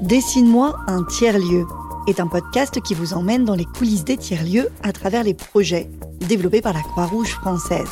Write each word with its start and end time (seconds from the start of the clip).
Dessine-moi 0.00 0.76
un 0.86 1.04
tiers-lieu 1.04 1.66
est 2.08 2.20
un 2.20 2.26
podcast 2.26 2.80
qui 2.80 2.94
vous 2.94 3.12
emmène 3.12 3.44
dans 3.44 3.54
les 3.54 3.66
coulisses 3.66 4.02
des 4.02 4.16
tiers-lieux 4.16 4.70
à 4.82 4.92
travers 4.92 5.22
les 5.22 5.34
projets 5.34 5.90
développés 6.20 6.62
par 6.62 6.72
la 6.72 6.80
Croix-Rouge 6.80 7.32
française. 7.32 7.90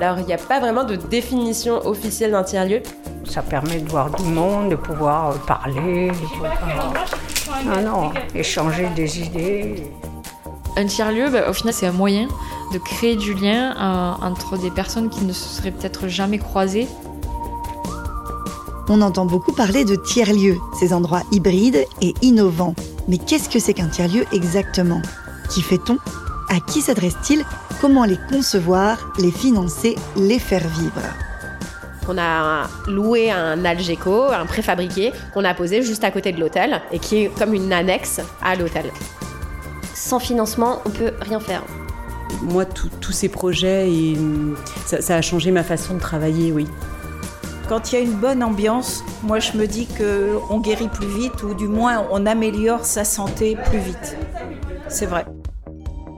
Alors, 0.00 0.18
il 0.18 0.24
n'y 0.24 0.32
a 0.32 0.38
pas 0.38 0.60
vraiment 0.60 0.84
de 0.84 0.96
définition 0.96 1.86
officielle 1.86 2.30
d'un 2.30 2.42
tiers-lieu. 2.42 2.82
Ça 3.24 3.42
permet 3.42 3.80
de 3.80 3.88
voir 3.90 4.10
du 4.10 4.22
monde, 4.22 4.70
de 4.70 4.76
pouvoir 4.76 5.34
parler, 5.40 6.08
de 6.08 6.26
pouvoir... 6.26 6.52
Ah 7.70 7.82
non, 7.82 8.10
échanger 8.34 8.88
des 8.96 9.20
idées. 9.20 9.92
Un 10.78 10.86
tiers-lieu, 10.86 11.28
bah, 11.28 11.50
au 11.50 11.52
final, 11.52 11.74
c'est 11.74 11.86
un 11.86 11.92
moyen 11.92 12.28
de 12.72 12.78
créer 12.78 13.16
du 13.16 13.34
lien 13.34 13.74
euh, 13.76 14.24
entre 14.26 14.56
des 14.56 14.70
personnes 14.70 15.10
qui 15.10 15.22
ne 15.24 15.34
se 15.34 15.56
seraient 15.56 15.70
peut-être 15.70 16.08
jamais 16.08 16.38
croisées. 16.38 16.88
On 18.90 19.02
entend 19.02 19.26
beaucoup 19.26 19.52
parler 19.52 19.84
de 19.84 19.96
tiers-lieux, 19.96 20.56
ces 20.80 20.94
endroits 20.94 21.20
hybrides 21.30 21.84
et 22.00 22.14
innovants. 22.22 22.74
Mais 23.06 23.18
qu'est-ce 23.18 23.50
que 23.50 23.58
c'est 23.58 23.74
qu'un 23.74 23.88
tiers-lieu 23.88 24.24
exactement? 24.32 25.02
Qui 25.50 25.60
fait-on? 25.60 25.98
À 26.48 26.58
qui 26.60 26.80
s'adresse-t-il? 26.80 27.44
Comment 27.82 28.04
les 28.04 28.18
concevoir, 28.30 29.12
les 29.18 29.30
financer, 29.30 29.94
les 30.16 30.38
faire 30.38 30.66
vivre? 30.66 31.02
On 32.08 32.16
a 32.16 32.66
loué 32.86 33.30
un 33.30 33.62
Algeco, 33.66 34.22
un 34.32 34.46
préfabriqué, 34.46 35.12
qu'on 35.34 35.44
a 35.44 35.52
posé 35.52 35.82
juste 35.82 36.04
à 36.04 36.10
côté 36.10 36.32
de 36.32 36.40
l'hôtel 36.40 36.80
et 36.90 36.98
qui 36.98 37.24
est 37.24 37.38
comme 37.38 37.52
une 37.52 37.70
annexe 37.70 38.22
à 38.42 38.56
l'hôtel. 38.56 38.86
Sans 39.94 40.18
financement, 40.18 40.80
on 40.86 40.90
peut 40.90 41.12
rien 41.20 41.40
faire. 41.40 41.62
Moi, 42.40 42.64
tous 42.64 43.12
ces 43.12 43.28
projets, 43.28 43.90
et, 43.90 44.16
ça, 44.86 45.02
ça 45.02 45.16
a 45.16 45.20
changé 45.20 45.50
ma 45.50 45.62
façon 45.62 45.94
de 45.94 46.00
travailler, 46.00 46.52
oui. 46.52 46.66
Quand 47.68 47.92
il 47.92 47.94
y 47.96 47.98
a 47.98 48.00
une 48.00 48.14
bonne 48.14 48.42
ambiance, 48.42 49.04
moi 49.22 49.40
je 49.40 49.52
me 49.58 49.66
dis 49.66 49.86
qu'on 49.86 50.58
guérit 50.58 50.88
plus 50.88 51.06
vite 51.06 51.42
ou 51.42 51.52
du 51.52 51.68
moins 51.68 52.06
on 52.10 52.24
améliore 52.24 52.86
sa 52.86 53.04
santé 53.04 53.58
plus 53.66 53.78
vite. 53.78 54.16
C'est 54.88 55.04
vrai. 55.04 55.26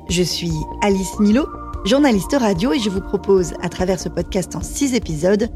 Je 0.09 0.23
suis 0.23 0.53
Alice 0.81 1.19
Milo, 1.19 1.49
journaliste 1.85 2.37
radio, 2.39 2.73
et 2.73 2.79
je 2.79 2.89
vous 2.89 3.01
propose, 3.01 3.55
à 3.63 3.69
travers 3.69 3.99
ce 3.99 4.09
podcast 4.09 4.55
en 4.55 4.63
six 4.63 4.95
épisodes, 4.95 5.49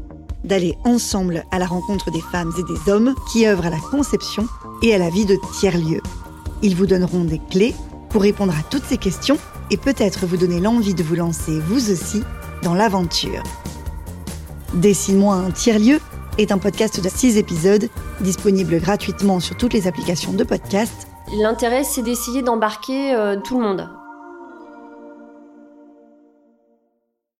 d'aller 0.43 0.75
ensemble 0.83 1.45
à 1.51 1.59
la 1.59 1.65
rencontre 1.65 2.11
des 2.11 2.21
femmes 2.21 2.51
et 2.59 2.63
des 2.63 2.91
hommes 2.91 3.15
qui 3.31 3.47
œuvrent 3.47 3.67
à 3.67 3.69
la 3.69 3.79
conception 3.79 4.47
et 4.81 4.93
à 4.93 4.97
la 4.97 5.09
vie 5.09 5.25
de 5.25 5.37
tiers-lieux. 5.59 6.03
Ils 6.61 6.75
vous 6.75 6.87
donneront 6.87 7.23
des 7.23 7.39
clés 7.49 7.73
pour 8.09 8.21
répondre 8.21 8.53
à 8.53 8.63
toutes 8.69 8.83
ces 8.83 8.97
questions 8.97 9.37
et 9.71 9.77
peut-être 9.77 10.25
vous 10.25 10.37
donner 10.37 10.59
l'envie 10.59 10.93
de 10.93 11.03
vous 11.03 11.15
lancer 11.15 11.57
vous 11.59 11.89
aussi 11.89 12.21
dans 12.63 12.73
l'aventure. 12.73 13.43
Dessine-moi 14.73 15.35
un 15.35 15.51
tiers-lieu 15.51 15.99
est 16.37 16.51
un 16.51 16.57
podcast 16.57 17.01
de 17.01 17.09
6 17.09 17.37
épisodes 17.37 17.87
disponible 18.21 18.79
gratuitement 18.79 19.39
sur 19.39 19.55
toutes 19.55 19.73
les 19.73 19.87
applications 19.87 20.33
de 20.33 20.43
podcast. 20.43 21.07
L'intérêt, 21.39 21.83
c'est 21.83 22.01
d'essayer 22.01 22.41
d'embarquer 22.41 23.13
euh, 23.13 23.37
tout 23.41 23.57
le 23.57 23.63
monde. 23.63 23.89